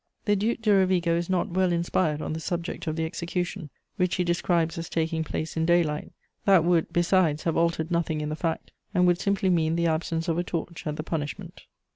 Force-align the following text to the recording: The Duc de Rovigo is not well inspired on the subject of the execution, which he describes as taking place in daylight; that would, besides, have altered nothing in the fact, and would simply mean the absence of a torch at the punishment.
The 0.25 0.35
Duc 0.35 0.61
de 0.63 0.71
Rovigo 0.73 1.15
is 1.15 1.29
not 1.29 1.49
well 1.49 1.71
inspired 1.71 2.23
on 2.23 2.33
the 2.33 2.39
subject 2.39 2.87
of 2.87 2.95
the 2.95 3.05
execution, 3.05 3.69
which 3.97 4.15
he 4.15 4.23
describes 4.23 4.79
as 4.79 4.89
taking 4.89 5.23
place 5.23 5.55
in 5.55 5.63
daylight; 5.63 6.11
that 6.45 6.63
would, 6.63 6.91
besides, 6.91 7.43
have 7.43 7.55
altered 7.55 7.91
nothing 7.91 8.19
in 8.19 8.29
the 8.29 8.35
fact, 8.35 8.71
and 8.95 9.05
would 9.05 9.19
simply 9.19 9.51
mean 9.51 9.75
the 9.75 9.85
absence 9.85 10.27
of 10.27 10.39
a 10.39 10.43
torch 10.43 10.87
at 10.87 10.95
the 10.95 11.03
punishment. 11.03 11.67